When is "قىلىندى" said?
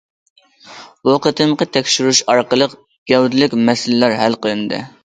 4.45-4.87